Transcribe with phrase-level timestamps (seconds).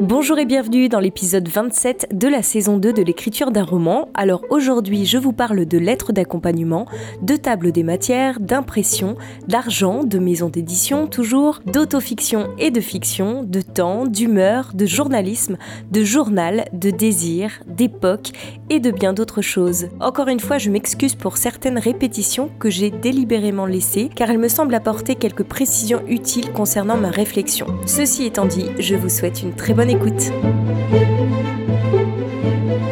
[0.00, 4.08] Bonjour et bienvenue dans l'épisode 27 de la saison 2 de l'écriture d'un roman.
[4.14, 6.86] Alors aujourd'hui, je vous parle de lettres d'accompagnement,
[7.22, 13.60] de tables des matières, d'impression, d'argent, de maison d'édition toujours, d'autofiction et de fiction, de
[13.60, 15.58] temps, d'humeur, de journalisme,
[15.92, 18.32] de journal, de désir, d'époque
[18.70, 19.86] et de bien d'autres choses.
[20.00, 24.48] Encore une fois, je m'excuse pour certaines répétitions que j'ai délibérément laissées car elles me
[24.48, 27.68] semblent apporter quelques précisions utiles concernant ma réflexion.
[27.86, 30.32] Ceci étant dit, je vous souhaite une très bonne écoute.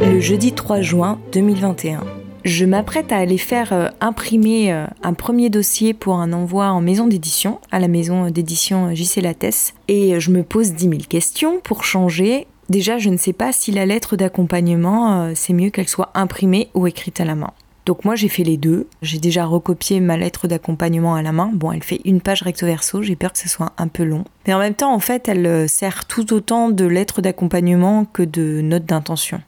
[0.03, 2.05] Le jeudi 3 juin 2021.
[2.45, 6.81] Je m'apprête à aller faire euh, imprimer euh, un premier dossier pour un envoi en
[6.81, 11.61] maison d'édition, à la maison d'édition JC Lattès, et je me pose 10 000 questions
[11.63, 12.47] pour changer.
[12.69, 16.69] Déjà, je ne sais pas si la lettre d'accompagnement, euh, c'est mieux qu'elle soit imprimée
[16.75, 17.53] ou écrite à la main.
[17.85, 18.87] Donc moi j'ai fait les deux.
[19.03, 21.51] J'ai déjà recopié ma lettre d'accompagnement à la main.
[21.53, 24.25] Bon, elle fait une page recto verso, j'ai peur que ce soit un peu long.
[24.47, 28.23] Mais en même temps, en fait, elle euh, sert tout autant de lettres d'accompagnement que
[28.23, 29.41] de notes d'intention.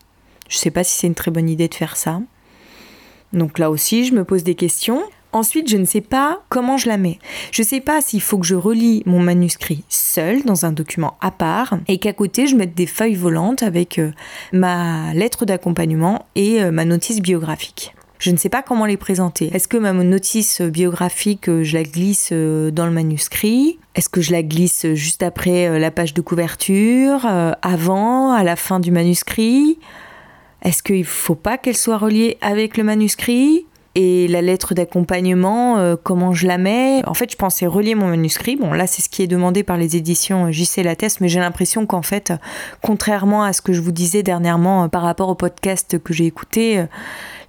[0.49, 2.21] Je sais pas si c'est une très bonne idée de faire ça.
[3.33, 5.03] Donc là aussi, je me pose des questions.
[5.33, 7.19] Ensuite, je ne sais pas comment je la mets.
[7.51, 11.17] Je ne sais pas s'il faut que je relis mon manuscrit seul dans un document
[11.21, 14.13] à part et qu'à côté je mette des feuilles volantes avec euh,
[14.53, 17.94] ma lettre d'accompagnement et euh, ma notice biographique.
[18.19, 19.51] Je ne sais pas comment les présenter.
[19.53, 23.79] Est-ce que ma notice biographique, euh, je la glisse euh, dans le manuscrit?
[23.95, 28.57] Est-ce que je la glisse juste après euh, la page de couverture Avant À la
[28.57, 29.79] fin du manuscrit?
[30.63, 33.67] Est-ce qu'il ne faut pas qu'elle soit reliée avec le manuscrit?
[33.95, 37.03] Et la lettre d'accompagnement, euh, comment je la mets?
[37.07, 38.57] En fait, je pensais relier mon manuscrit.
[38.57, 41.87] Bon, là, c'est ce qui est demandé par les éditions JC Lattès, mais j'ai l'impression
[41.87, 42.33] qu'en fait,
[42.83, 46.27] contrairement à ce que je vous disais dernièrement euh, par rapport au podcast que j'ai
[46.27, 46.87] écouté, euh,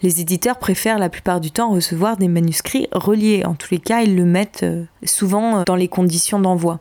[0.03, 3.43] les éditeurs préfèrent la plupart du temps recevoir des manuscrits reliés.
[3.45, 4.65] En tous les cas, ils le mettent
[5.03, 6.79] souvent dans les conditions d'envoi.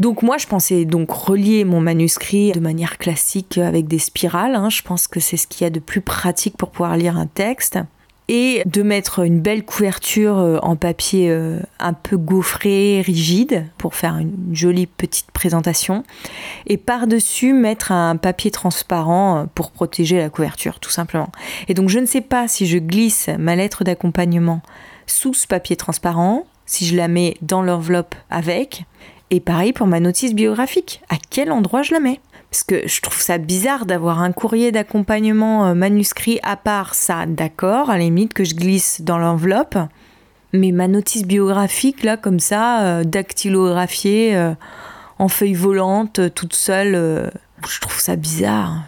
[0.00, 4.56] Donc moi, je pensais donc relier mon manuscrit de manière classique avec des spirales.
[4.56, 4.70] Hein.
[4.70, 7.26] Je pense que c'est ce qu'il y a de plus pratique pour pouvoir lire un
[7.26, 7.78] texte
[8.28, 13.94] et de mettre une belle couverture euh, en papier euh, un peu gaufré, rigide, pour
[13.94, 16.02] faire une jolie petite présentation,
[16.66, 21.30] et par-dessus mettre un papier transparent euh, pour protéger la couverture, tout simplement.
[21.68, 24.60] Et donc je ne sais pas si je glisse ma lettre d'accompagnement
[25.06, 28.84] sous ce papier transparent, si je la mets dans l'enveloppe avec,
[29.30, 32.20] et pareil pour ma notice biographique, à quel endroit je la mets?
[32.50, 37.26] Parce que je trouve ça bizarre d'avoir un courrier d'accompagnement euh, manuscrit à part ça,
[37.26, 39.76] d'accord, à la limite que je glisse dans l'enveloppe.
[40.52, 44.54] Mais ma notice biographique, là, comme ça, euh, dactylographiée, euh,
[45.18, 47.30] en feuille volante, toute seule,
[47.66, 48.84] je trouve ça bizarre.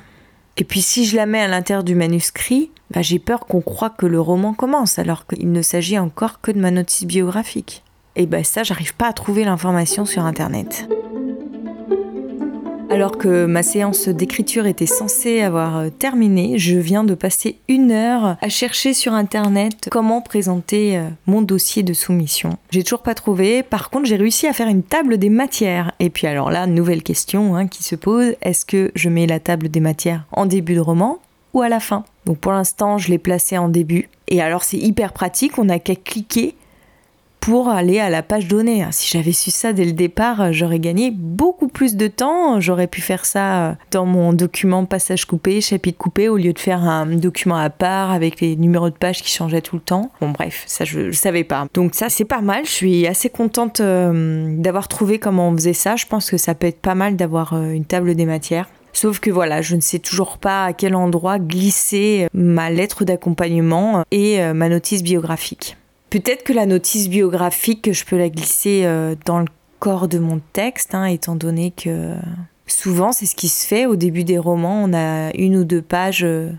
[0.58, 3.90] Et puis si je la mets à l'intérieur du manuscrit, bah, j'ai peur qu'on croie
[3.90, 7.82] que le roman commence, alors qu'il ne s'agit encore que de ma notice biographique.
[8.16, 10.88] Et ben ça, j'arrive pas à trouver l'information sur Internet.
[12.90, 17.92] Alors que ma séance d'écriture était censée avoir euh, terminé, je viens de passer une
[17.92, 22.56] heure à chercher sur internet comment présenter euh, mon dossier de soumission.
[22.70, 25.92] J'ai toujours pas trouvé, par contre j'ai réussi à faire une table des matières.
[26.00, 29.38] Et puis alors là, nouvelle question hein, qui se pose, est-ce que je mets la
[29.38, 31.18] table des matières en début de roman
[31.52, 32.04] ou à la fin?
[32.24, 34.08] Donc pour l'instant je l'ai placée en début.
[34.28, 36.54] Et alors c'est hyper pratique, on n'a qu'à cliquer
[37.48, 38.84] pour aller à la page donnée.
[38.90, 42.60] Si j'avais su ça dès le départ, j'aurais gagné beaucoup plus de temps.
[42.60, 46.82] J'aurais pu faire ça dans mon document passage coupé, chapitre coupé, au lieu de faire
[46.82, 50.10] un document à part avec les numéros de page qui changeaient tout le temps.
[50.20, 51.66] Bon bref, ça je, ne savais pas.
[51.72, 52.66] Donc ça c'est pas mal.
[52.66, 55.96] Je suis assez contente euh, d'avoir trouvé comment on faisait ça.
[55.96, 58.68] Je pense que ça peut être pas mal d'avoir euh, une table des matières.
[58.92, 64.04] Sauf que voilà, je ne sais toujours pas à quel endroit glisser ma lettre d'accompagnement
[64.10, 65.78] et euh, ma notice biographique.
[66.10, 69.46] Peut-être que la notice biographique, je peux la glisser euh, dans le
[69.78, 72.14] corps de mon texte, hein, étant donné que
[72.66, 75.82] souvent c'est ce qui se fait au début des romans, on a une ou deux
[75.82, 76.50] pages euh,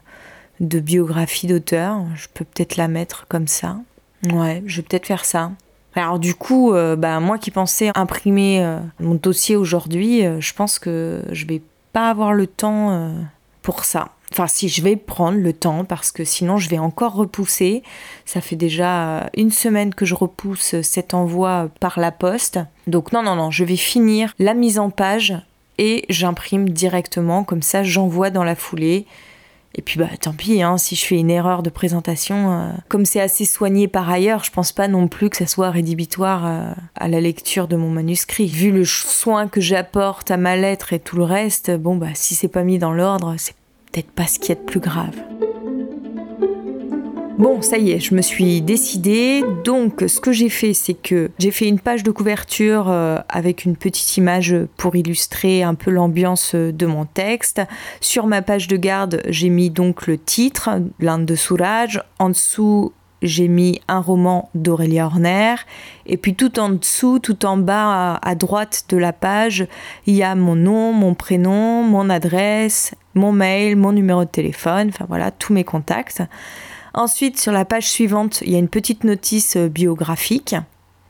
[0.60, 2.06] de biographie d'auteur.
[2.16, 3.78] Je peux peut-être la mettre comme ça.
[4.32, 5.52] Ouais, je vais peut-être faire ça.
[5.96, 11.24] Alors du coup, euh, bah, moi qui pensais imprimer mon dossier aujourd'hui, je pense que
[11.32, 11.62] je vais
[11.92, 13.12] pas avoir le temps
[13.64, 14.10] pour ça.
[14.32, 17.84] Enfin, si je vais prendre le temps parce que sinon je vais encore repousser.
[18.26, 22.60] Ça fait déjà une semaine que je repousse cet envoi par la poste.
[22.88, 25.36] Donc non, non, non, je vais finir la mise en page
[25.78, 27.44] et j'imprime directement.
[27.44, 29.06] Comme ça, j'envoie dans la foulée.
[29.76, 33.06] Et puis bah tant pis, hein, si je fais une erreur de présentation, euh, comme
[33.06, 36.72] c'est assez soigné par ailleurs, je pense pas non plus que ça soit rédhibitoire euh,
[36.96, 38.48] à la lecture de mon manuscrit.
[38.48, 42.34] Vu le soin que j'apporte à ma lettre et tout le reste, bon bah si
[42.34, 43.56] c'est pas mis dans l'ordre, c'est
[43.92, 45.16] peut-être pas ce qui est de plus grave.
[47.40, 49.46] Bon, ça y est, je me suis décidée.
[49.64, 53.64] Donc, ce que j'ai fait, c'est que j'ai fait une page de couverture euh, avec
[53.64, 57.62] une petite image pour illustrer un peu l'ambiance de mon texte.
[58.02, 62.04] Sur ma page de garde, j'ai mis donc le titre, l'Inde de Sourage.
[62.20, 65.56] En dessous, j'ai mis un roman d'Aurélia Horner.
[66.06, 69.68] Et puis tout en dessous, tout en bas à, droite de la page,
[70.06, 74.90] il y a mon nom, mon prénom, mon adresse, mon mail, mon numéro de téléphone,
[74.90, 76.24] enfin voilà, tous mes contacts.
[76.94, 80.56] Ensuite, sur la page suivante, il y a une petite notice euh, biographique.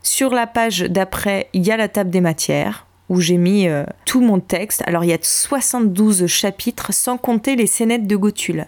[0.02, 3.84] Sur la page d'après, il y a la table des matières où j'ai mis euh,
[4.06, 4.82] tout mon texte.
[4.86, 8.66] Alors il y a 72 chapitres sans compter les scénettes de Gothul.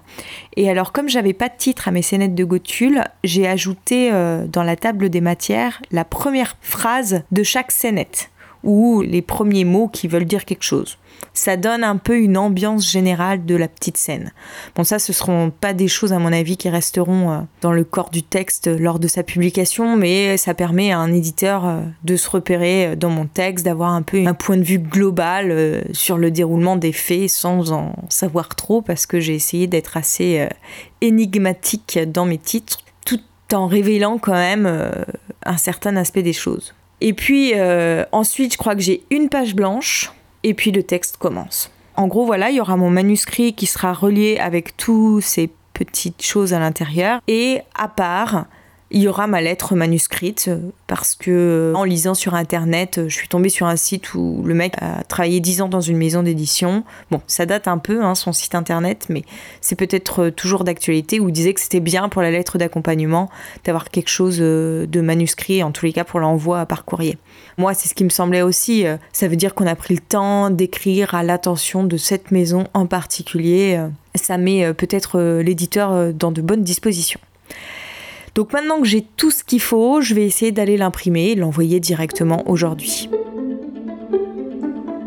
[0.56, 4.44] Et alors comme j'avais pas de titre à mes scénettes de Gothul, j'ai ajouté euh,
[4.46, 8.31] dans la table des matières la première phrase de chaque scénette
[8.62, 10.98] ou les premiers mots qui veulent dire quelque chose
[11.34, 14.32] ça donne un peu une ambiance générale de la petite scène.
[14.74, 17.84] Bon, ça, ce seront pas des choses, à mon avis, qui resteront euh, dans le
[17.84, 22.16] corps du texte lors de sa publication, mais ça permet à un éditeur euh, de
[22.16, 26.18] se repérer euh, dans mon texte, d'avoir un peu un point de vue global sur
[26.18, 30.48] le déroulement des faits sans en savoir trop, parce que j'ai essayé d'être assez
[31.00, 33.20] énigmatique dans mes titres, tout
[33.52, 34.66] en révélant quand même
[35.44, 36.74] un certain aspect des choses.
[37.04, 37.52] Et puis
[38.12, 40.12] ensuite, je crois que j'ai une page blanche
[40.44, 41.70] et puis le texte commence.
[41.96, 46.22] En gros, voilà, il y aura mon manuscrit qui sera relié avec tous ces petites
[46.22, 47.20] choses à l'intérieur.
[47.26, 48.46] Et à part,
[48.92, 53.08] il y aura ma lettre manuscrite euh, parce que euh, en lisant sur internet, euh,
[53.08, 55.96] je suis tombée sur un site où le mec a travaillé 10 ans dans une
[55.96, 56.84] maison d'édition.
[57.10, 59.22] Bon, ça date un peu, hein, son site internet, mais
[59.62, 63.30] c'est peut-être toujours d'actualité où il disait que c'était bien pour la lettre d'accompagnement
[63.64, 67.16] d'avoir quelque chose de manuscrit, en tous les cas pour l'envoi par courrier.
[67.56, 68.84] Moi, c'est ce qui me semblait aussi.
[69.12, 72.86] Ça veut dire qu'on a pris le temps d'écrire à l'attention de cette maison en
[72.86, 73.80] particulier.
[74.14, 77.20] Ça met peut-être l'éditeur dans de bonnes dispositions.
[78.34, 81.80] Donc maintenant que j'ai tout ce qu'il faut, je vais essayer d'aller l'imprimer et l'envoyer
[81.80, 83.10] directement aujourd'hui.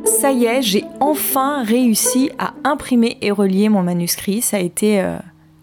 [0.06, 4.42] Ça y est, j'ai enfin réussi à imprimer et relier mon manuscrit.
[4.42, 5.18] Ça a été euh,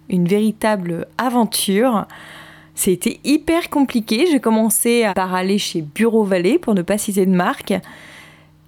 [0.09, 2.07] une véritable aventure.
[2.75, 4.27] C'était hyper compliqué.
[4.31, 7.73] J'ai commencé par aller chez Bureau Vallée pour ne pas citer de marque.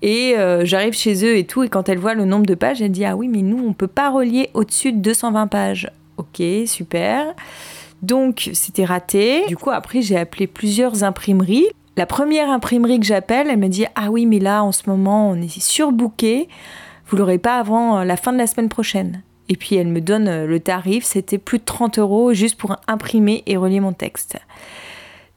[0.03, 2.83] Et euh, j'arrive chez eux et tout, et quand elle voit le nombre de pages,
[2.83, 5.91] elle dit Ah oui, mais nous, on peut pas relier au-dessus de 220 pages.
[6.19, 7.35] Ok, super.
[8.05, 9.47] Donc c'était raté.
[9.47, 11.67] Du coup après j'ai appelé plusieurs imprimeries.
[11.97, 15.31] La première imprimerie que j'appelle, elle me dit ah oui mais là en ce moment
[15.31, 16.49] on est surbooké,
[17.07, 19.23] vous l'aurez pas avant euh, la fin de la semaine prochaine.
[19.49, 22.77] Et puis elle me donne euh, le tarif, c'était plus de 30 euros juste pour
[22.89, 24.39] imprimer et relier mon texte.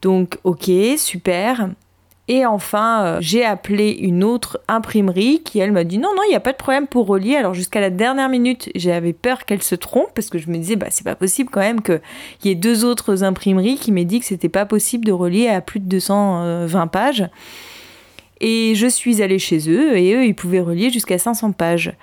[0.02, 1.70] Donc ok, super.
[2.30, 6.30] Et enfin, euh, j'ai appelé une autre imprimerie qui, elle, m'a dit non, non, il
[6.30, 7.36] n'y a pas de problème pour relier.
[7.36, 10.76] Alors jusqu'à la dernière minute, j'avais peur qu'elle se trompe parce que je me disais,
[10.76, 12.02] bah, c'est pas possible quand même qu'il
[12.44, 15.62] y ait deux autres imprimeries qui m'aient dit que c'était pas possible de relier à
[15.62, 17.30] plus de 220 pages.
[18.42, 21.94] Et je suis allée chez eux et eux, ils pouvaient relier jusqu'à 500 pages.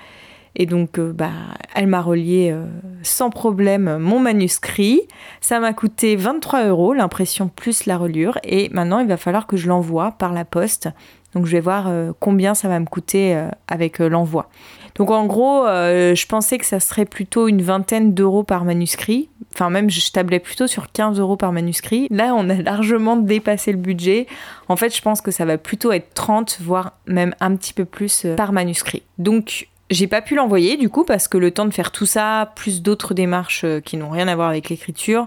[0.56, 1.30] Et donc, euh, bah,
[1.74, 2.66] elle m'a relié euh,
[3.02, 5.02] sans problème mon manuscrit.
[5.40, 8.38] Ça m'a coûté 23 euros, l'impression plus la reliure.
[8.44, 10.88] Et maintenant, il va falloir que je l'envoie par la poste.
[11.34, 13.36] Donc, je vais voir euh, combien ça va me coûter
[13.66, 14.48] avec l'envoi.
[14.94, 19.28] Donc, en gros, je pensais que ça serait plutôt une vingtaine d'euros par manuscrit.
[19.52, 22.06] Enfin, même, je tablais plutôt sur 15 euros par manuscrit.
[22.12, 24.28] Là, on a largement dépassé le budget.
[24.68, 27.84] En fait, je pense que ça va plutôt être 30, voire même un petit peu
[27.84, 29.02] plus par manuscrit.
[29.18, 32.52] Donc, j'ai pas pu l'envoyer du coup parce que le temps de faire tout ça,
[32.56, 35.26] plus d'autres démarches euh, qui n'ont rien à voir avec l'écriture,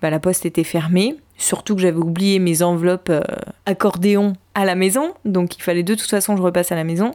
[0.00, 1.16] bah, la poste était fermée.
[1.36, 3.22] Surtout que j'avais oublié mes enveloppes euh,
[3.66, 6.84] accordéon à la maison, donc il fallait de toute façon que je repasse à la
[6.84, 7.12] maison.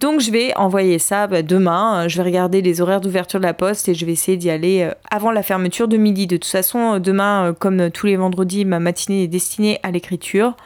[0.00, 2.08] Donc je vais envoyer ça bah, demain.
[2.08, 4.82] Je vais regarder les horaires d'ouverture de la poste et je vais essayer d'y aller
[4.82, 6.26] euh, avant la fermeture de midi.
[6.26, 10.56] De toute façon, demain, comme tous les vendredis, ma matinée est destinée à l'écriture.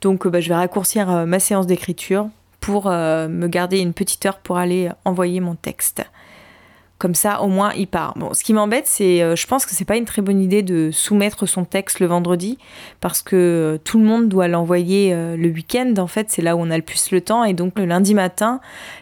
[0.00, 2.28] Donc bah, je vais raccourcir ma séance d'écriture
[2.64, 6.02] pour euh, me garder une petite heure pour aller envoyer mon texte.
[6.96, 8.14] Comme ça, au moins, il part.
[8.32, 10.90] Ce qui m'embête, c'est, euh, je pense que c'est pas une très bonne idée de
[10.90, 12.56] soumettre son texte le vendredi,
[13.00, 15.92] parce que euh, tout le monde doit l'envoyer le week-end.
[15.98, 18.14] En fait, c'est là où on a le plus le temps, et donc le lundi
[18.14, 18.60] matin,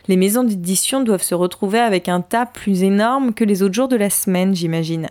[0.09, 3.89] les maisons d'édition doivent se retrouver avec un tas plus énorme que les autres jours
[3.89, 5.09] de la semaine, j'imagine.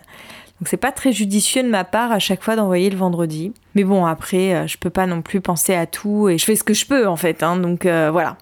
[0.62, 3.52] Donc c'est pas très judicieux de ma part à chaque fois d'envoyer le vendredi.
[3.74, 6.54] Mais bon, après, euh, je peux pas non plus penser à tout et je fais
[6.54, 7.42] ce que je peux en fait.
[7.42, 7.56] Hein.
[7.56, 8.36] donc euh, voilà.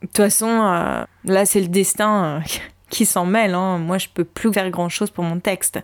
[0.00, 2.42] De toute façon, euh, là c'est le destin
[2.90, 3.54] qui s'en mêle.
[3.54, 3.78] Hein.
[3.78, 5.78] Moi, je peux plus faire grand chose pour mon texte.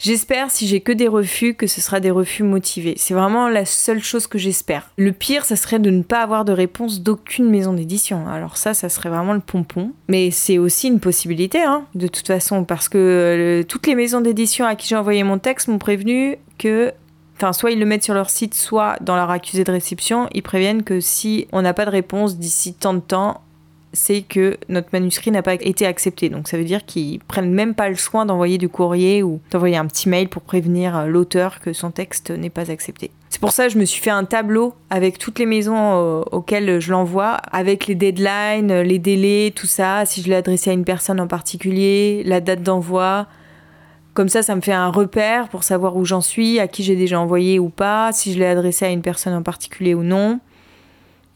[0.00, 2.94] J'espère, si j'ai que des refus, que ce sera des refus motivés.
[2.96, 4.90] C'est vraiment la seule chose que j'espère.
[4.96, 8.26] Le pire, ça serait de ne pas avoir de réponse d'aucune maison d'édition.
[8.26, 9.92] Alors ça, ça serait vraiment le pompon.
[10.08, 14.22] Mais c'est aussi une possibilité, hein, de toute façon, parce que euh, toutes les maisons
[14.22, 16.92] d'édition à qui j'ai envoyé mon texte m'ont prévenu que
[17.36, 20.42] Enfin, soit ils le mettent sur leur site, soit dans leur accusé de réception, ils
[20.42, 23.40] préviennent que si on n'a pas de réponse d'ici tant de temps,
[23.92, 26.28] c'est que notre manuscrit n'a pas été accepté.
[26.28, 29.76] Donc ça veut dire qu'ils prennent même pas le soin d'envoyer du courrier ou d'envoyer
[29.76, 33.10] un petit mail pour prévenir euh, l'auteur que son texte n'est pas accepté.
[33.30, 36.22] C'est pour ça que je me suis fait un tableau avec toutes les maisons euh,
[36.32, 40.72] auxquelles je l'envoie, avec les deadlines, les délais, tout ça, si je l'ai adressé à
[40.72, 43.26] une personne en particulier, la date d'envoi,
[44.14, 46.96] comme ça, ça me fait un repère pour savoir où j'en suis, à qui j'ai
[46.96, 50.40] déjà envoyé ou pas, si je l'ai adressé à une personne en particulier ou non.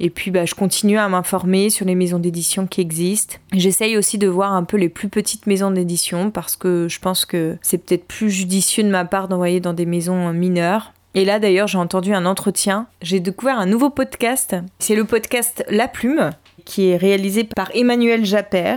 [0.01, 3.37] Et puis, bah, je continue à m'informer sur les maisons d'édition qui existent.
[3.53, 7.25] J'essaye aussi de voir un peu les plus petites maisons d'édition parce que je pense
[7.25, 10.93] que c'est peut-être plus judicieux de ma part d'envoyer dans des maisons mineures.
[11.15, 12.89] Et là, d'ailleurs, j'ai entendu un entretien.
[13.01, 14.57] J'ai découvert un nouveau podcast.
[14.81, 16.31] C'est le podcast La Plume,
[16.65, 18.77] qui est réalisé par Emmanuel Japper,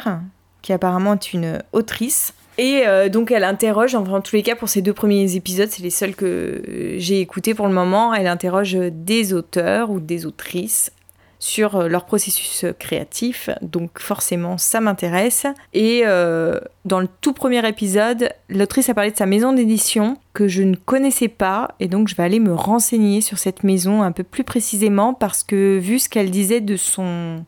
[0.62, 2.33] qui apparemment est une autrice.
[2.59, 5.83] Et euh, donc elle interroge, en tous les cas pour ces deux premiers épisodes, c'est
[5.83, 10.91] les seuls que j'ai écoutés pour le moment, elle interroge des auteurs ou des autrices
[11.39, 15.46] sur euh, leur processus créatif, donc forcément ça m'intéresse.
[15.74, 20.48] Et euh, dans le tout premier épisode, l'autrice a parlé de sa maison d'édition que
[20.48, 24.12] je ne connaissais pas, et donc je vais aller me renseigner sur cette maison un
[24.12, 27.46] peu plus précisément parce que vu ce qu'elle disait de son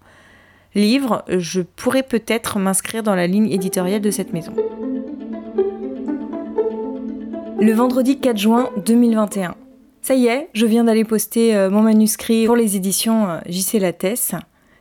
[0.75, 4.53] livre, je pourrais peut-être m'inscrire dans la ligne éditoriale de cette maison.
[7.61, 9.55] Le vendredi 4 juin 2021.
[10.09, 13.73] Ça y est, je viens d'aller poster euh, mon manuscrit pour les éditions euh, JC
[13.73, 14.33] Lattès.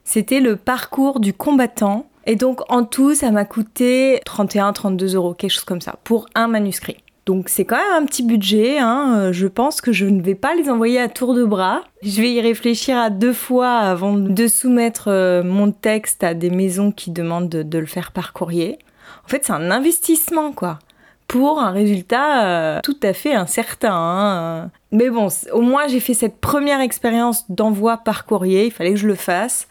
[0.02, 2.06] C'était le parcours du combattant.
[2.24, 6.48] Et donc en tout, ça m'a coûté 31-32 euros, quelque chose comme ça, pour un
[6.48, 6.96] manuscrit.
[7.26, 9.16] Donc c'est quand même un petit budget, hein.
[9.18, 11.82] Euh, je pense que je ne vais pas les envoyer à tour de bras.
[12.00, 16.90] Je vais y réfléchir à deux fois avant de soumettre mon texte à des maisons
[16.90, 18.78] qui demandent de le faire par courrier.
[19.26, 20.78] En fait, c'est un investissement, quoi
[21.26, 23.92] pour un résultat tout à fait incertain.
[23.92, 24.70] Hein.
[24.90, 28.96] Mais bon, au moins j'ai fait cette première expérience d'envoi par courrier, il fallait que
[28.96, 29.68] je le fasse.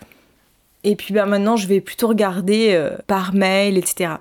[0.83, 4.11] Et puis bah, maintenant, je vais plutôt regarder euh, par mail, etc.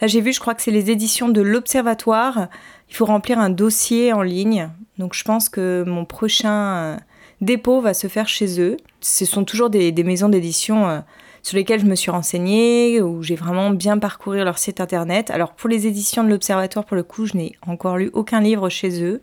[0.00, 2.48] Là, j'ai vu, je crois que c'est les éditions de l'Observatoire.
[2.88, 4.70] Il faut remplir un dossier en ligne.
[4.96, 6.96] Donc je pense que mon prochain euh,
[7.40, 8.76] dépôt va se faire chez eux.
[9.00, 11.02] Ce sont toujours des, maisons d'édition
[11.42, 15.30] sur lesquels je me suis renseignée, où j'ai vraiment bien parcouru leur site internet.
[15.30, 18.70] Alors pour les éditions de l'Observatoire, pour le coup, je n'ai encore lu aucun livre
[18.70, 19.20] chez eux.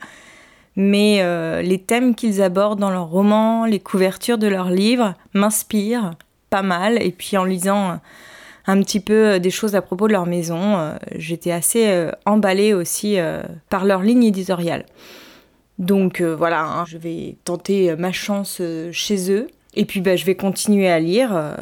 [0.75, 6.11] Mais euh, les thèmes qu'ils abordent dans leurs romans, les couvertures de leurs livres m'inspirent
[6.49, 7.01] pas mal.
[7.01, 7.99] Et puis en lisant
[8.67, 12.73] un petit peu des choses à propos de leur maison, euh, j'étais assez euh, emballée
[12.73, 13.17] aussi
[13.69, 14.85] par leur ligne éditoriale.
[15.79, 18.61] Donc voilà, hein, je vais tenter ma chance
[18.91, 19.47] chez eux.
[19.73, 21.55] Et puis bah, je vais continuer à lire euh,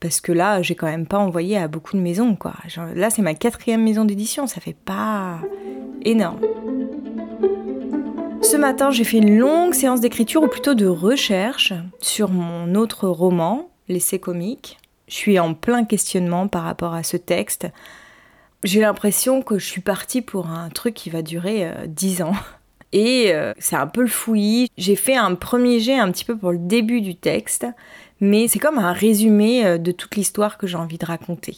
[0.00, 2.36] parce que là, j'ai quand même pas envoyé à beaucoup de maisons.
[2.36, 2.54] Quoi.
[2.94, 5.40] là, c'est ma quatrième maison d'édition, ça fait pas
[6.04, 6.40] énorme.
[8.42, 13.08] Ce matin, j'ai fait une longue séance d'écriture, ou plutôt de recherche, sur mon autre
[13.08, 14.78] roman, L'essai comique.
[15.08, 17.66] Je suis en plein questionnement par rapport à ce texte.
[18.64, 22.34] J'ai l'impression que je suis partie pour un truc qui va durer euh, dix ans.
[22.92, 24.70] Et euh, c'est un peu le fouillis.
[24.76, 27.66] J'ai fait un premier jet un petit peu pour le début du texte,
[28.20, 31.56] mais c'est comme un résumé euh, de toute l'histoire que j'ai envie de raconter.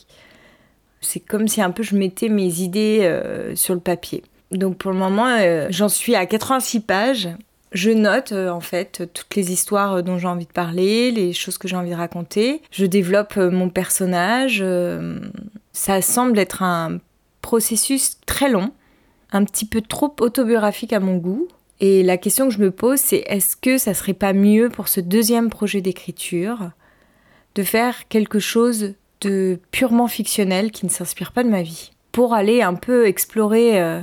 [1.00, 4.22] C'est comme si un peu je mettais mes idées euh, sur le papier.
[4.50, 5.36] Donc pour le moment,
[5.70, 7.28] j'en suis à 86 pages.
[7.72, 11.68] Je note en fait toutes les histoires dont j'ai envie de parler, les choses que
[11.68, 12.62] j'ai envie de raconter.
[12.72, 14.64] Je développe mon personnage.
[15.72, 16.98] ça semble être un
[17.42, 18.72] processus très long
[19.32, 21.48] un petit peu trop autobiographique à mon goût.
[21.80, 24.88] Et la question que je me pose, c'est est-ce que ça serait pas mieux pour
[24.88, 26.70] ce deuxième projet d'écriture
[27.54, 31.92] de faire quelque chose de purement fictionnel qui ne s'inspire pas de ma vie?
[32.12, 34.00] Pour aller un peu explorer euh,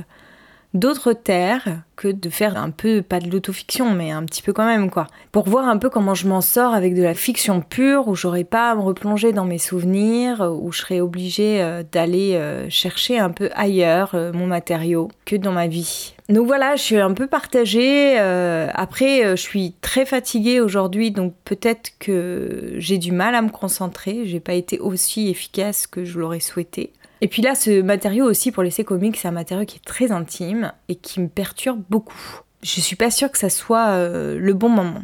[0.74, 4.66] d'autres terres que de faire un peu, pas de l'autofiction, mais un petit peu quand
[4.66, 5.08] même, quoi.
[5.32, 8.44] Pour voir un peu comment je m'en sors avec de la fiction pure, où j'aurais
[8.44, 13.18] pas à me replonger dans mes souvenirs, où je serais obligée euh, d'aller euh, chercher
[13.18, 16.14] un peu ailleurs euh, mon matériau que dans ma vie.
[16.28, 18.18] Donc voilà, je suis un peu partagée.
[18.18, 24.26] après, je suis très fatiguée aujourd'hui, donc peut-être que j'ai du mal à me concentrer.
[24.26, 26.92] J'ai pas été aussi efficace que je l'aurais souhaité.
[27.20, 30.12] Et puis là, ce matériau aussi pour l'essai comique, c'est un matériau qui est très
[30.12, 32.42] intime et qui me perturbe beaucoup.
[32.62, 35.02] Je suis pas sûre que ça soit euh, le bon moment.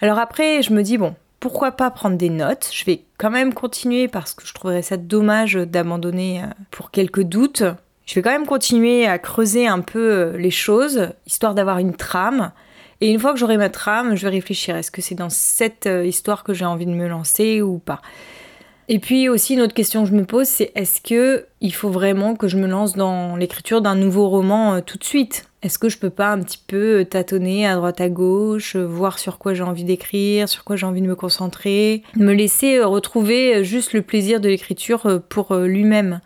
[0.00, 2.70] Alors après, je me dis, bon, pourquoi pas prendre des notes?
[2.72, 7.22] Je vais quand même continuer parce que je trouverais ça dommage d'abandonner euh, pour quelques
[7.22, 7.64] doutes.
[8.06, 11.94] Je vais quand même continuer à creuser un peu euh, les choses, histoire d'avoir une
[11.94, 12.52] trame.
[13.00, 15.88] Et une fois que j'aurai ma trame, je vais réfléchir, est-ce que c'est dans cette
[16.04, 18.00] histoire que j'ai envie de me lancer ou pas?
[18.88, 21.88] Et puis aussi une autre question que je me pose, c'est est-ce que il faut
[21.88, 25.48] vraiment que je me lance dans l'écriture d'un nouveau roman euh, tout de suite?
[25.62, 28.84] Est-ce que je peux pas un petit peu euh, tâtonner à droite à gauche, euh,
[28.84, 32.80] voir sur quoi j'ai envie d'écrire, sur quoi j'ai envie de me concentrer, me laisser
[32.80, 36.20] retrouver juste le plaisir de l'écriture pour lui-même?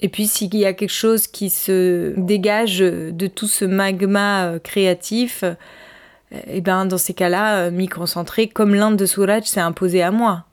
[0.00, 5.42] Et puis s'il y a quelque chose qui se dégage de tout ce magma créatif,
[6.30, 10.12] et eh ben dans ces cas-là, m'y concentrer comme l'Inde de Souraj s'est imposé à
[10.12, 10.44] moi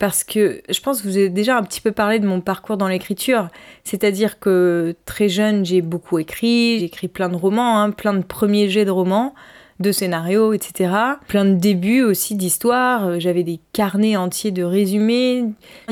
[0.00, 2.78] parce que je pense que vous avez déjà un petit peu parlé de mon parcours
[2.78, 3.48] dans l'écriture.
[3.84, 8.22] C'est-à-dire que très jeune, j'ai beaucoup écrit, j'ai écrit plein de romans, hein, plein de
[8.22, 9.34] premiers jets de romans,
[9.78, 10.90] de scénarios, etc.
[11.28, 13.20] Plein de débuts aussi d'histoires.
[13.20, 15.44] J'avais des carnets entiers de résumés.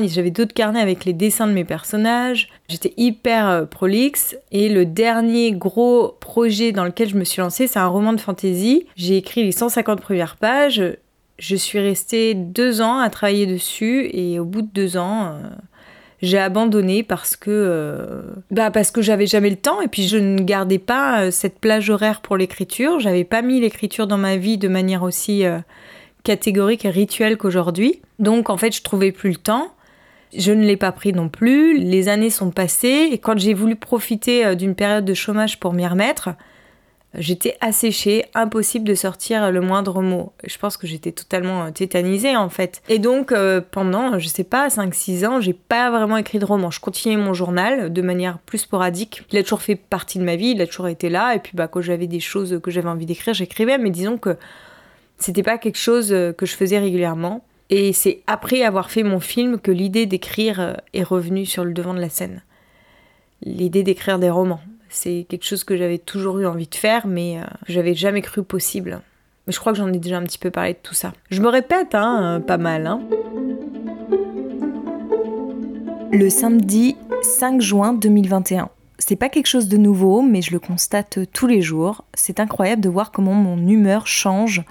[0.03, 2.49] J'avais d'autres carnets avec les dessins de mes personnages.
[2.67, 4.35] J'étais hyper euh, prolixe.
[4.51, 8.21] Et le dernier gros projet dans lequel je me suis lancée, c'est un roman de
[8.21, 8.87] fantasy.
[8.95, 10.81] J'ai écrit les 150 premières pages
[11.39, 15.49] je suis restée deux ans à travailler dessus et au bout de deux ans, euh,
[16.21, 20.17] j'ai abandonné parce que euh, bah parce que j'avais jamais le temps et puis je
[20.17, 22.99] ne gardais pas euh, cette plage horaire pour l'écriture.
[22.99, 25.43] J'avais pas mis l'écriture dans ma vie de manière aussi
[26.23, 28.01] catégorique et rituelle qu'aujourd'hui.
[28.19, 29.73] Donc en fait, je trouvais plus le temps.
[30.37, 31.79] Je ne l'ai pas pris non plus.
[31.79, 35.87] Les années sont passées et quand j'ai voulu profiter d'une période de chômage pour m'y
[35.87, 36.29] remettre,
[37.15, 40.31] J'étais asséchée, impossible de sortir le moindre mot.
[40.45, 42.83] Je pense que j'étais totalement euh, tétanisée en fait.
[42.87, 46.69] Et donc euh, pendant, je sais pas, 5-6 ans, j'ai pas vraiment écrit de roman.
[46.69, 49.23] Je continuais mon journal de manière plus sporadique.
[49.31, 51.33] Il a toujours fait partie de ma vie, il a toujours été là.
[51.33, 53.79] Et puis bah, quand j'avais des choses que j'avais envie d'écrire, j'écrivais.
[53.79, 54.37] Mais disons que
[55.17, 57.43] c'était pas quelque chose euh, que je faisais régulièrement.
[57.71, 61.95] Et c'est après avoir fait mon film que l'idée d'écrire est revenue sur le devant
[61.95, 62.43] de la scène.
[63.41, 64.61] L'idée d'écrire des romans.
[64.89, 68.43] C'est quelque chose que j'avais toujours eu envie de faire, mais euh, j'avais jamais cru
[68.43, 69.01] possible.
[69.45, 71.13] Mais je crois que j'en ai déjà un petit peu parlé de tout ça.
[71.29, 72.87] Je me répète, hein, euh, pas mal.
[72.87, 73.01] Hein.
[76.11, 78.69] Le samedi 5 juin 2021.
[78.97, 82.03] C'est pas quelque chose de nouveau, mais je le constate tous les jours.
[82.15, 84.63] C'est incroyable de voir comment mon humeur change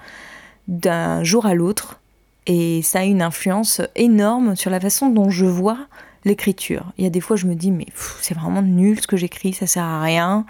[0.67, 1.99] d'un jour à l'autre.
[2.45, 5.87] Et ça a une influence énorme sur la façon dont je vois
[6.25, 6.91] l'écriture.
[6.97, 7.87] Il y a des fois, je me dis, mais
[8.21, 10.45] c'est vraiment nul ce que j'écris, ça sert à rien.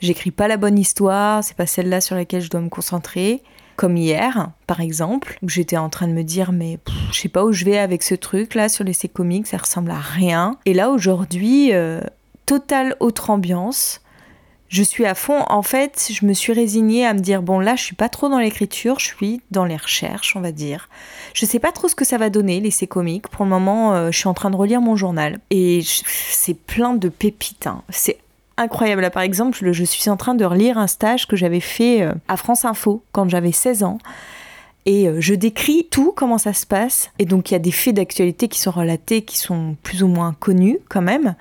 [0.00, 3.42] J'écris pas la bonne histoire, c'est pas celle-là sur laquelle je dois me concentrer.
[3.76, 6.78] Comme hier, par exemple, où j'étais en train de me dire, mais
[7.12, 9.98] je sais pas où je vais avec ce truc-là sur l'essai comique, ça ressemble à
[10.00, 10.56] rien.
[10.64, 12.00] Et là, aujourd'hui, euh,
[12.46, 14.00] totale autre ambiance
[14.68, 15.44] je suis à fond.
[15.48, 18.28] En fait, je me suis résignée à me dire bon là, je suis pas trop
[18.28, 20.88] dans l'écriture, je suis dans les recherches, on va dire.
[21.34, 23.28] Je sais pas trop ce que ça va donner l'essai comique.
[23.28, 26.94] Pour le moment, euh, je suis en train de relire mon journal et c'est plein
[26.94, 27.66] de pépites.
[27.66, 27.82] Hein.
[27.90, 28.18] C'est
[28.56, 29.02] incroyable.
[29.02, 32.12] Là, par exemple, je, suis en train de relire un stage que j'avais fait euh,
[32.28, 33.98] à France Info quand j'avais 16 ans.
[34.86, 37.10] Et euh, je décris tout, comment ça se passe.
[37.18, 40.08] Et donc, il y a des faits d'actualité qui sont relatés, qui sont plus ou
[40.08, 41.34] moins connus quand même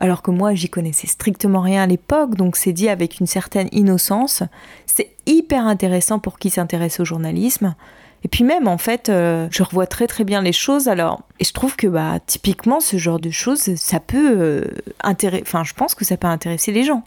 [0.00, 3.68] alors que moi j'y connaissais strictement rien à l'époque, donc c'est dit avec une certaine
[3.70, 4.42] innocence.
[4.86, 7.74] C'est hyper intéressant pour qui s'intéresse au journalisme.
[8.24, 10.88] Et puis même en fait, euh, je revois très très bien les choses.
[10.88, 14.64] Alors, et je trouve que bah typiquement ce genre de choses, ça peut euh,
[15.02, 15.44] intéresser.
[15.46, 17.04] Enfin, je pense que ça peut intéresser les gens.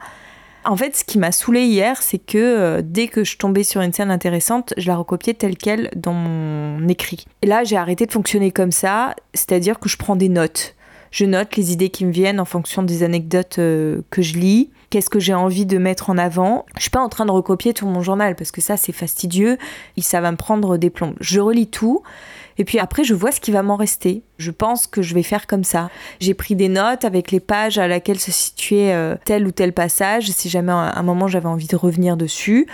[0.65, 3.81] En fait, ce qui m'a saoulé hier, c'est que euh, dès que je tombais sur
[3.81, 7.25] une scène intéressante, je la recopiais telle qu'elle dans mon écrit.
[7.41, 10.75] Et là, j'ai arrêté de fonctionner comme ça, c'est-à-dire que je prends des notes.
[11.13, 14.71] Je note les idées qui me viennent en fonction des anecdotes euh, que je lis.
[14.89, 16.65] Qu'est-ce que j'ai envie de mettre en avant?
[16.75, 19.59] Je suis pas en train de recopier tout mon journal parce que ça c'est fastidieux
[19.95, 21.13] et ça va me prendre des plombs.
[21.19, 22.01] Je relis tout
[22.57, 24.23] et puis après je vois ce qui va m'en rester.
[24.39, 25.91] Je pense que je vais faire comme ça.
[26.19, 29.71] J'ai pris des notes avec les pages à laquelle se situait euh, tel ou tel
[29.71, 32.65] passage si jamais à un moment j'avais envie de revenir dessus.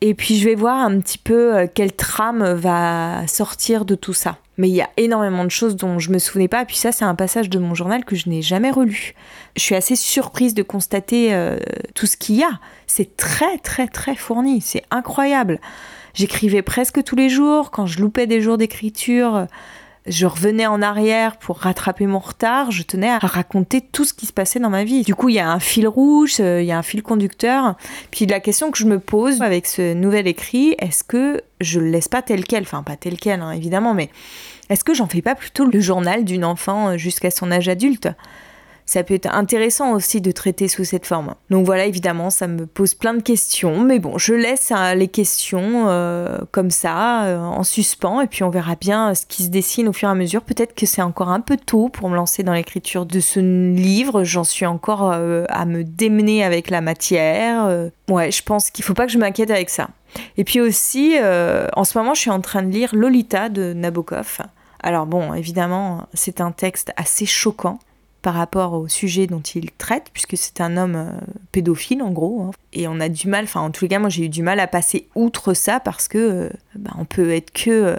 [0.00, 4.14] Et puis je vais voir un petit peu euh, quelle trame va sortir de tout
[4.14, 4.38] ça.
[4.60, 6.66] Mais il y a énormément de choses dont je me souvenais pas.
[6.66, 9.14] Puis ça, c'est un passage de mon journal que je n'ai jamais relu.
[9.56, 11.56] Je suis assez surprise de constater euh,
[11.94, 12.60] tout ce qu'il y a.
[12.86, 14.60] C'est très très très fourni.
[14.60, 15.60] C'est incroyable.
[16.12, 17.70] J'écrivais presque tous les jours.
[17.70, 19.46] Quand je loupais des jours d'écriture,
[20.10, 24.26] je revenais en arrière pour rattraper mon retard, je tenais à raconter tout ce qui
[24.26, 25.02] se passait dans ma vie.
[25.02, 27.76] Du coup, il y a un fil rouge, euh, il y a un fil conducteur.
[28.10, 31.90] Puis la question que je me pose avec ce nouvel écrit, est-ce que je le
[31.90, 32.64] laisse pas tel quel?
[32.64, 34.10] Enfin, pas tel quel, hein, évidemment, mais
[34.68, 38.08] est-ce que j'en fais pas plutôt le journal d'une enfant euh, jusqu'à son âge adulte?
[38.90, 41.36] Ça peut être intéressant aussi de traiter sous cette forme.
[41.48, 45.06] Donc voilà, évidemment, ça me pose plein de questions, mais bon, je laisse hein, les
[45.06, 49.48] questions euh, comme ça, euh, en suspens, et puis on verra bien ce qui se
[49.48, 50.42] dessine au fur et à mesure.
[50.42, 54.24] Peut-être que c'est encore un peu tôt pour me lancer dans l'écriture de ce livre,
[54.24, 57.68] j'en suis encore euh, à me démener avec la matière.
[58.08, 59.86] ouais, je pense qu'il faut pas que je m'inquiète avec ça.
[60.36, 61.14] Et puis aussi,
[61.76, 64.38] en ce moment, je suis en train de lire Lolita de Nabokov.
[64.82, 67.78] Alors bon, évidemment, c'est un texte assez choquant
[68.22, 71.12] par rapport au sujet dont il traite, puisque c'est un homme euh,
[71.52, 72.42] pédophile en gros.
[72.42, 72.50] Hein.
[72.72, 74.60] Et on a du mal, enfin en tous les cas, moi j'ai eu du mal
[74.60, 77.96] à passer outre ça parce que euh, bah, on peut être que, euh,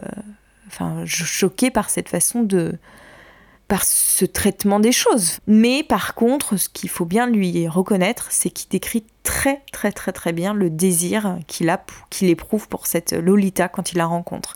[0.67, 2.77] enfin, choqué par cette façon de,
[3.67, 5.39] par ce traitement des choses.
[5.47, 10.12] Mais par contre, ce qu'il faut bien lui reconnaître, c'est qu'il décrit très très très
[10.12, 14.55] très bien le désir qu'il a, qu'il éprouve pour cette Lolita quand il la rencontre.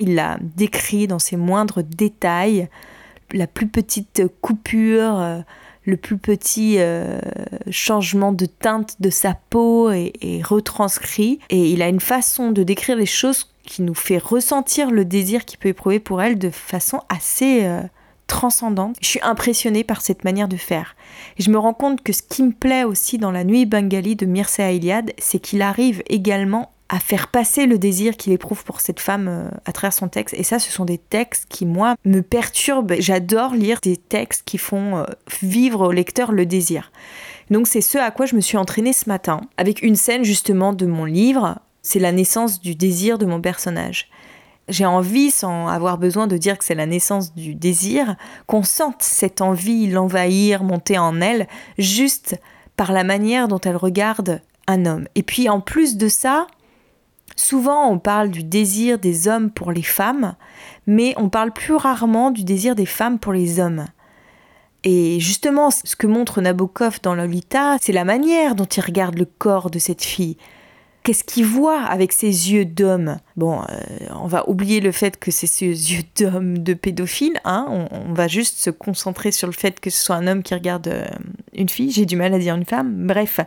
[0.00, 2.68] Il l'a décrit dans ses moindres détails
[3.32, 5.40] la plus petite coupure, euh,
[5.84, 7.18] le plus petit euh,
[7.70, 11.38] changement de teinte de sa peau est, retranscrit.
[11.50, 15.44] Et il a une façon de décrire les choses qui nous fait ressentir le désir
[15.44, 17.82] qu'il peut éprouver pour elle de façon assez euh,
[18.26, 18.96] transcendante.
[19.00, 20.94] Je suis impressionnée par cette manière de faire.
[21.38, 24.14] Et je me rends compte que ce qui me plaît aussi dans la nuit bengali
[24.14, 28.80] de Mircea Eliade, c'est qu'il arrive également à faire passer le désir qu'il éprouve pour
[28.80, 30.34] cette femme euh, à travers son texte.
[30.38, 32.94] Et ça, ce sont des textes qui, moi, me perturbent.
[32.98, 35.04] J'adore lire des textes qui font euh,
[35.42, 36.90] vivre au lecteur le désir.
[37.50, 40.72] Donc c'est ce à quoi je me suis entraînée ce matin, avec une scène justement
[40.72, 41.58] de mon livre.
[41.82, 44.10] C'est la naissance du désir de mon personnage.
[44.68, 49.02] J'ai envie, sans avoir besoin de dire que c'est la naissance du désir, qu'on sente
[49.02, 51.48] cette envie l'envahir, monter en elle,
[51.78, 52.38] juste
[52.76, 55.08] par la manière dont elle regarde un homme.
[55.14, 56.46] Et puis en plus de ça,
[57.38, 60.34] Souvent, on parle du désir des hommes pour les femmes,
[60.88, 63.86] mais on parle plus rarement du désir des femmes pour les hommes.
[64.82, 69.24] Et justement, ce que montre Nabokov dans Lolita, c'est la manière dont il regarde le
[69.24, 70.36] corps de cette fille.
[71.04, 73.18] Qu'est-ce qu'il voit avec ses yeux d'homme?
[73.36, 73.64] Bon, euh,
[74.20, 78.26] on va oublier le fait que c'est ses yeux d'homme de pédophile, hein on, va
[78.26, 81.06] juste se concentrer sur le fait que ce soit un homme qui regarde euh,
[81.54, 83.38] une fille, j'ai du mal à dire une femme, bref.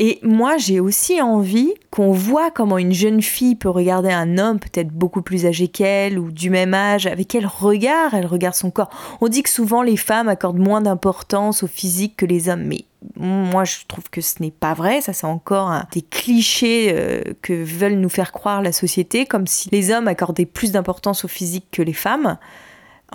[0.00, 4.58] Et moi, j'ai aussi envie qu'on voit comment une jeune fille peut regarder un homme
[4.58, 8.72] peut-être beaucoup plus âgé qu'elle ou du même âge, avec quel regard elle regarde son
[8.72, 8.90] corps.
[9.20, 12.86] On dit que souvent les femmes accordent moins d'importance au physique que les hommes, mais
[13.16, 17.52] moi je trouve que ce n'est pas vrai, ça c'est encore des clichés euh, que
[17.52, 21.66] veulent nous faire croire la société, comme si les hommes accordaient plus d'importance au physique
[21.70, 22.36] que les femmes.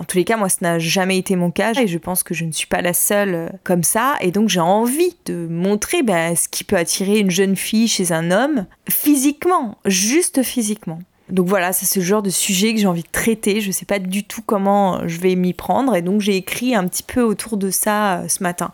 [0.00, 2.32] En tous les cas, moi, ce n'a jamais été mon cas et je pense que
[2.32, 4.16] je ne suis pas la seule euh, comme ça.
[4.22, 8.10] Et donc, j'ai envie de montrer ben, ce qui peut attirer une jeune fille chez
[8.10, 11.00] un homme physiquement, juste physiquement.
[11.30, 13.60] Donc voilà, c'est ce genre de sujet que j'ai envie de traiter.
[13.60, 16.74] Je ne sais pas du tout comment je vais m'y prendre et donc j'ai écrit
[16.74, 18.70] un petit peu autour de ça euh, ce matin.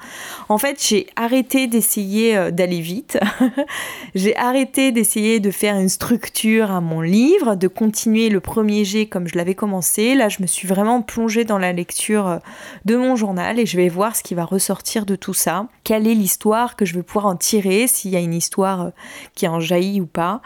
[0.49, 3.19] En fait, j'ai arrêté d'essayer euh, d'aller vite.
[4.15, 9.07] j'ai arrêté d'essayer de faire une structure à mon livre, de continuer le premier jet
[9.07, 10.15] comme je l'avais commencé.
[10.15, 12.39] Là, je me suis vraiment plongée dans la lecture euh,
[12.85, 15.67] de mon journal et je vais voir ce qui va ressortir de tout ça.
[15.85, 18.91] Quelle est l'histoire que je vais pouvoir en tirer, s'il y a une histoire
[19.35, 20.41] qui en jaillit ou pas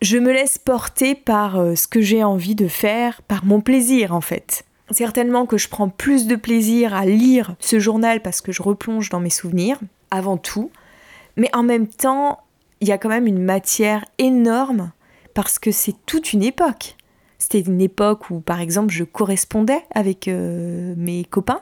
[0.00, 4.14] je me laisse porter par euh, ce que j'ai envie de faire, par mon plaisir
[4.14, 4.64] en fait.
[4.90, 9.10] Certainement que je prends plus de plaisir à lire ce journal parce que je replonge
[9.10, 9.78] dans mes souvenirs,
[10.10, 10.70] avant tout,
[11.36, 12.40] mais en même temps,
[12.80, 14.92] il y a quand même une matière énorme
[15.34, 16.96] parce que c'est toute une époque.
[17.38, 21.60] C'était une époque où, par exemple, je correspondais avec euh, mes copains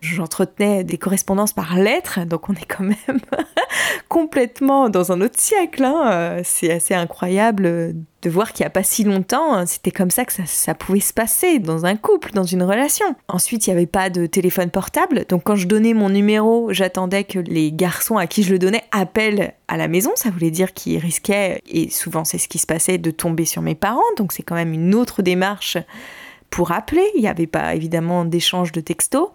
[0.00, 3.20] J'entretenais des correspondances par lettres, donc on est quand même
[4.08, 5.84] complètement dans un autre siècle.
[5.84, 6.10] Hein.
[6.12, 10.10] Euh, c'est assez incroyable de voir qu'il n'y a pas si longtemps, hein, c'était comme
[10.10, 13.06] ça que ça, pouvait se passer dans un couple, dans une relation.
[13.26, 17.24] Ensuite, il n'y avait pas de téléphone portable, donc quand je donnais mon numéro, j'attendais
[17.24, 20.12] que les garçons à qui je le donnais appellent à la maison.
[20.14, 23.62] Ça voulait dire qu'ils risquaient, et souvent c'est ce qui se passait, de tomber sur
[23.62, 25.76] mes parents, donc c'est quand même une autre démarche
[26.50, 27.04] pour appeler.
[27.16, 29.30] Il n'y avait pas évidemment d'échange de textos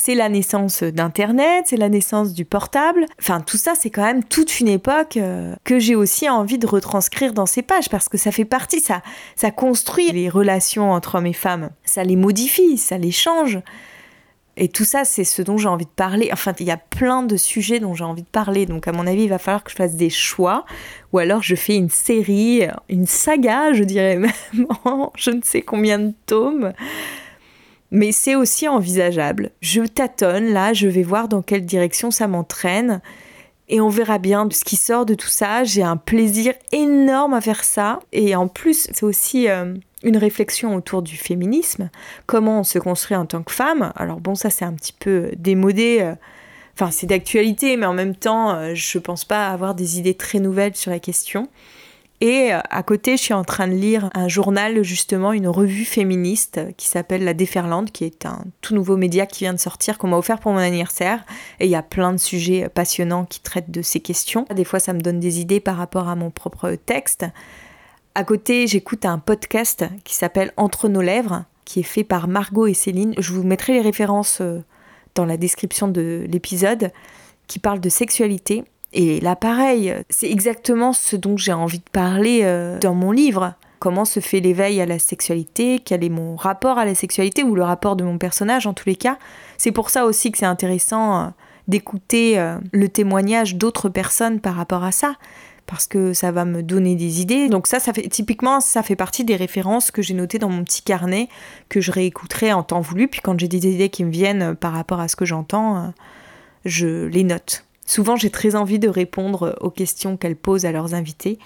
[0.00, 3.04] c'est la naissance d'Internet, c'est la naissance du portable.
[3.20, 6.66] Enfin, tout ça, c'est quand même toute une époque euh, que j'ai aussi envie de
[6.66, 9.02] retranscrire dans ces pages parce que ça fait partie, ça,
[9.36, 13.60] ça construit les relations entre hommes et femmes, ça les modifie, ça les change.
[14.56, 16.30] Et tout ça, c'est ce dont j'ai envie de parler.
[16.32, 18.64] Enfin, il y a plein de sujets dont j'ai envie de parler.
[18.64, 20.64] Donc, à mon avis, il va falloir que je fasse des choix.
[21.12, 24.32] Ou alors, je fais une série, une saga, je dirais même,
[25.16, 26.72] je ne sais combien de tomes
[27.90, 29.50] mais c'est aussi envisageable.
[29.60, 33.00] Je tâtonne là, je vais voir dans quelle direction ça m'entraîne
[33.68, 35.64] et on verra bien ce qui sort de tout ça.
[35.64, 40.74] J'ai un plaisir énorme à faire ça et en plus c'est aussi euh, une réflexion
[40.74, 41.90] autour du féminisme,
[42.26, 43.92] comment on se construit en tant que femme.
[43.96, 46.14] Alors bon, ça c'est un petit peu démodé, euh,
[46.74, 50.40] enfin c'est d'actualité, mais en même temps, euh, je pense pas avoir des idées très
[50.40, 51.48] nouvelles sur la question.
[52.20, 55.86] Et euh, à côté, je suis en train de lire un journal, justement, une revue
[55.86, 59.96] féministe qui s'appelle La Déferlante, qui est un tout nouveau média qui vient de sortir,
[59.96, 61.24] qu'on m'a offert pour mon anniversaire.
[61.60, 64.44] Et il y a plein de sujets passionnants qui traitent de ces questions.
[64.54, 67.24] Des fois, ça me donne des idées par rapport à mon propre texte.
[68.14, 72.66] À côté, j'écoute un podcast qui s'appelle Entre nos lèvres, qui est fait par Margot
[72.66, 73.14] et Céline.
[73.16, 74.58] Je vous mettrai les références euh,
[75.14, 76.92] dans la description de l'épisode,
[77.46, 78.64] qui parle de sexualité.
[78.92, 83.54] Et là, pareil, c'est exactement ce dont j'ai envie de parler euh, dans mon livre.
[83.78, 85.80] Comment se fait l'éveil à la sexualité?
[85.82, 88.88] Quel est mon rapport à la sexualité ou le rapport de mon personnage en tous
[88.88, 89.16] les cas?
[89.56, 91.28] C'est pour ça aussi que c'est intéressant euh,
[91.68, 92.36] d'écouter
[92.72, 95.14] le témoignage d'autres personnes par rapport à ça
[95.70, 97.48] parce que ça va me donner des idées.
[97.48, 100.64] Donc ça, ça fait typiquement, ça fait partie des références que j'ai notées dans mon
[100.64, 101.28] petit carnet
[101.68, 103.06] que je réécouterai en temps voulu.
[103.06, 105.88] Puis quand j'ai des idées qui me viennent par rapport à ce que j'entends, euh,
[106.64, 107.64] je les note.
[107.90, 111.40] Souvent, j'ai très envie de répondre aux questions qu'elles posent à leurs invités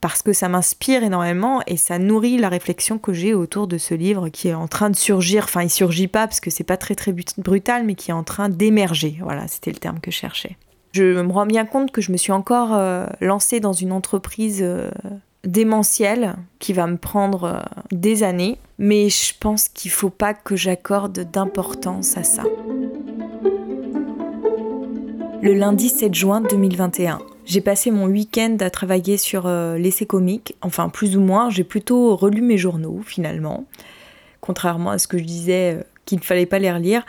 [0.00, 3.94] parce que ça m'inspire énormément et ça nourrit la réflexion que j'ai autour de ce
[3.94, 5.42] livre qui est en train de surgir.
[5.42, 8.22] Enfin, il surgit pas parce que c'est pas très très brutal, mais qui est en
[8.22, 9.18] train d'émerger.
[9.24, 10.56] Voilà, c'était le terme que je cherchais.
[10.92, 14.60] Je me rends bien compte que je me suis encore euh, lancée dans une entreprise
[14.62, 14.92] euh,
[15.42, 17.58] démentielle qui va me prendre euh,
[17.90, 22.44] des années, mais je pense qu'il faut pas que j'accorde d'importance à ça.
[25.40, 27.20] Le lundi 7 juin 2021.
[27.46, 32.16] J'ai passé mon week-end à travailler sur l'essai comique, enfin plus ou moins, j'ai plutôt
[32.16, 33.64] relu mes journaux finalement,
[34.40, 37.06] contrairement à ce que je disais qu'il ne fallait pas les relire.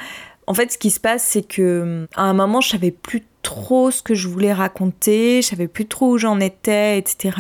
[0.47, 3.91] En fait, ce qui se passe, c'est que à un moment, je savais plus trop
[3.91, 7.37] ce que je voulais raconter, je savais plus trop où j'en étais, etc.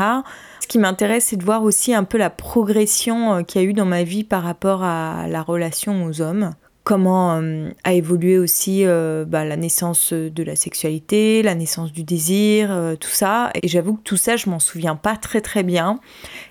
[0.59, 3.67] Ce qui m'intéresse, c'est de voir aussi un peu la progression euh, qu'il y a
[3.67, 6.51] eu dans ma vie par rapport à la relation aux hommes.
[6.89, 12.03] Comment euh, a évolué aussi euh, bah, la naissance de la sexualité, la naissance du
[12.03, 13.51] désir, tout ça.
[13.61, 15.99] Et j'avoue que tout ça, je m'en souviens pas très très bien.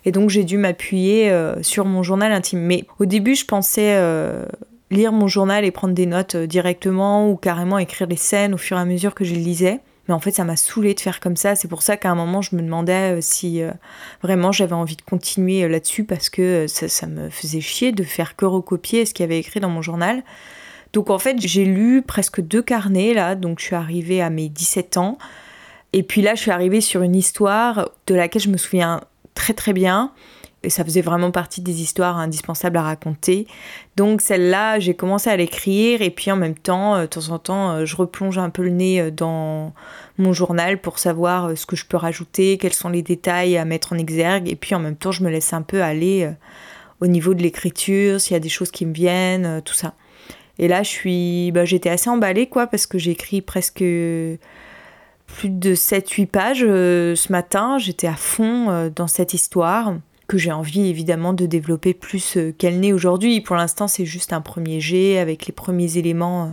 [0.04, 2.60] Et donc j'ai dû m'appuyer sur mon journal intime.
[2.60, 3.96] Mais au début, je pensais
[4.90, 8.58] lire mon journal et prendre des notes euh, directement ou carrément écrire les scènes au
[8.58, 9.80] fur et à mesure que je les lisais.
[10.08, 11.54] Mais en fait, ça m'a saoulé de faire comme ça.
[11.54, 13.70] C'est pour ça qu'à un moment, je me demandais euh, si euh,
[14.22, 18.44] vraiment j'avais envie de continuer là-dessus parce que ça, me faisait chier de faire que
[18.44, 20.22] recopier ce qu'il y avait écrit dans mon journal.
[20.94, 23.34] Donc en fait, j'ai lu presque deux carnets là.
[23.34, 25.18] Donc je suis arrivée à mes 17 ans.
[25.92, 29.02] Et puis là, je suis arrivée sur une histoire de laquelle je me souviens
[29.34, 30.12] très très bien
[30.64, 33.46] et ça faisait vraiment partie des histoires indispensables à raconter.
[33.96, 37.38] Donc celle-là, j'ai commencé à l'écrire et puis en même temps, euh, de temps en
[37.38, 39.72] temps, euh, je replonge un peu le nez euh, dans
[40.18, 43.92] mon journal pour savoir ce que je peux rajouter, quels sont les détails à mettre
[43.92, 46.28] en exergue et puis en même temps, je me laisse un peu aller
[47.00, 49.94] au niveau de l'écriture, s'il y a des choses qui me viennent, tout ça.
[50.58, 54.40] Et là, je suis, bah, j'étais assez emballée quoi parce que j'ai écrit presque plus
[55.50, 57.78] de 7-8 pages ce matin.
[57.78, 59.94] J'étais à fond dans cette histoire
[60.28, 63.40] que j'ai envie évidemment de développer plus euh, qu'elle n'est aujourd'hui.
[63.40, 66.48] Pour l'instant, c'est juste un premier jet avec les premiers éléments euh,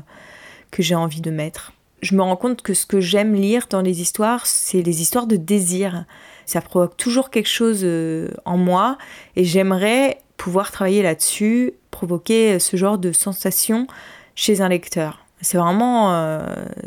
[0.71, 1.73] que j'ai envie de mettre.
[2.01, 5.27] Je me rends compte que ce que j'aime lire dans les histoires, c'est les histoires
[5.27, 6.05] de désir.
[6.45, 8.97] Ça provoque toujours quelque chose euh, en moi
[9.35, 13.87] et j'aimerais pouvoir travailler là-dessus, provoquer ce genre de sensation
[14.35, 15.25] chez un lecteur.
[15.41, 16.11] C'est vraiment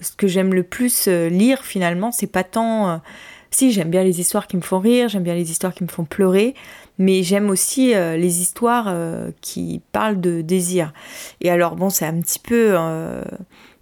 [0.00, 3.00] ce que j'aime le plus lire finalement, c'est pas tant
[3.50, 5.88] si j'aime bien les histoires qui me font rire, j'aime bien les histoires qui me
[5.88, 6.54] font pleurer,
[6.98, 10.92] mais j'aime aussi euh, les histoires euh, qui parlent de désir.
[11.40, 13.22] Et alors bon, c'est un petit peu euh,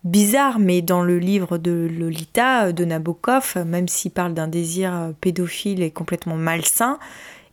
[0.04, 5.82] bizarre, mais dans le livre de Lolita de Nabokov, même s'il parle d'un désir pédophile
[5.82, 6.98] et complètement malsain,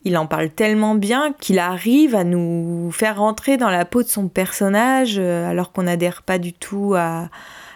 [0.06, 4.08] il en parle tellement bien qu'il arrive à nous faire rentrer dans la peau de
[4.10, 7.30] son personnage alors qu'on n'adhère pas du tout à,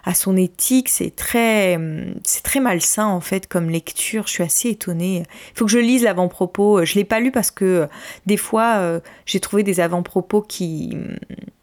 [0.08, 0.88] à son éthique.
[0.88, 1.78] C'est très,
[2.24, 4.26] c'est très malsain en fait comme lecture.
[4.26, 5.24] Je suis assez étonnée.
[5.54, 6.86] Il faut que je lise l'avant-propos.
[6.86, 7.90] Je l'ai pas lu parce que
[8.26, 10.98] des fois euh, j'ai trouvé des avant-propos qui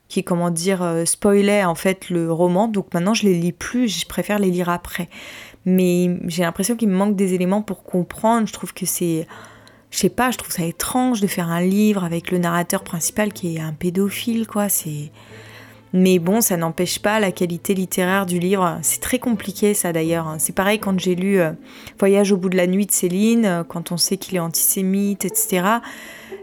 [0.08, 2.68] qui comment dire euh, spoilaient en fait le roman.
[2.68, 3.88] Donc maintenant je les lis plus.
[3.88, 5.08] Je préfère les lire après.
[5.64, 8.46] Mais j'ai l'impression qu'il me manque des éléments pour comprendre.
[8.46, 9.26] Je trouve que c'est
[9.90, 13.32] je sais pas, je trouve ça étrange de faire un livre avec le narrateur principal
[13.32, 14.68] qui est un pédophile, quoi.
[14.68, 15.12] C'est,
[15.96, 18.78] mais bon, ça n'empêche pas la qualité littéraire du livre.
[18.82, 20.34] C'est très compliqué ça d'ailleurs.
[20.38, 21.52] C'est pareil quand j'ai lu euh,
[22.00, 25.24] Voyage au bout de la nuit de Céline, euh, quand on sait qu'il est antisémite,
[25.24, 25.62] etc.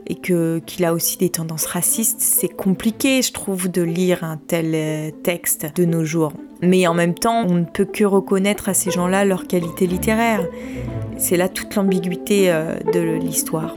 [0.08, 4.38] Et que qu'il a aussi des tendances racistes, c'est compliqué, je trouve, de lire un
[4.38, 6.32] tel euh, texte de nos jours.
[6.62, 10.48] Mais en même temps, on ne peut que reconnaître à ces gens-là leur qualité littéraire.
[11.18, 12.48] C'est là toute l'ambiguïté
[12.94, 13.76] de l'histoire.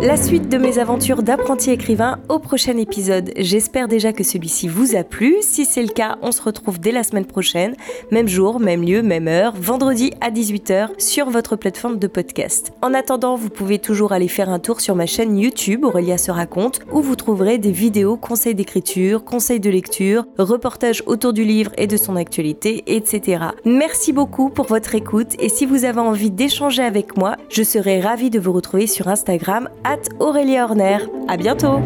[0.00, 3.32] La suite de mes aventures d'apprenti écrivain au prochain épisode.
[3.36, 5.36] J'espère déjà que celui-ci vous a plu.
[5.40, 7.76] Si c'est le cas, on se retrouve dès la semaine prochaine,
[8.10, 12.72] même jour, même lieu, même heure, vendredi à 18h sur votre plateforme de podcast.
[12.82, 16.30] En attendant, vous pouvez toujours aller faire un tour sur ma chaîne YouTube Aurélia se
[16.30, 21.72] raconte où vous trouverez des vidéos conseils d'écriture, conseils de lecture, reportages autour du livre
[21.76, 23.44] et de son actualité, etc.
[23.64, 28.00] Merci beaucoup pour votre écoute et si vous avez envie d'échanger avec moi, je serai
[28.00, 30.98] ravie de vous retrouver sur Instagram at Aurélie Horner.
[31.28, 31.80] À bientôt!